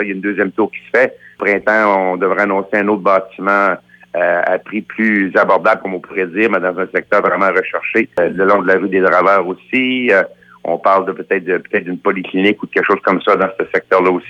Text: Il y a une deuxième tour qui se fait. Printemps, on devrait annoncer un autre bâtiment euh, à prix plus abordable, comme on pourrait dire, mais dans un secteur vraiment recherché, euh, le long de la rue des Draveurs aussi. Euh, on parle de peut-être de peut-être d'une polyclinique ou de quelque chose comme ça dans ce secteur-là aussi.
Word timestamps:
Il 0.00 0.08
y 0.08 0.10
a 0.10 0.14
une 0.14 0.20
deuxième 0.20 0.52
tour 0.52 0.70
qui 0.70 0.78
se 0.78 0.98
fait. 0.98 1.16
Printemps, 1.38 2.12
on 2.12 2.16
devrait 2.16 2.42
annoncer 2.42 2.76
un 2.76 2.88
autre 2.88 3.02
bâtiment 3.02 3.74
euh, 4.16 4.42
à 4.44 4.58
prix 4.58 4.82
plus 4.82 5.32
abordable, 5.36 5.82
comme 5.82 5.94
on 5.94 6.00
pourrait 6.00 6.26
dire, 6.26 6.50
mais 6.50 6.60
dans 6.60 6.78
un 6.78 6.88
secteur 6.94 7.20
vraiment 7.20 7.48
recherché, 7.48 8.08
euh, 8.18 8.30
le 8.30 8.44
long 8.44 8.62
de 8.62 8.68
la 8.68 8.74
rue 8.74 8.88
des 8.88 9.00
Draveurs 9.00 9.46
aussi. 9.46 10.10
Euh, 10.10 10.22
on 10.64 10.78
parle 10.78 11.06
de 11.06 11.12
peut-être 11.12 11.44
de 11.44 11.58
peut-être 11.58 11.84
d'une 11.84 11.98
polyclinique 11.98 12.62
ou 12.62 12.66
de 12.66 12.72
quelque 12.72 12.86
chose 12.86 13.00
comme 13.04 13.22
ça 13.22 13.36
dans 13.36 13.48
ce 13.58 13.64
secteur-là 13.72 14.10
aussi. 14.10 14.26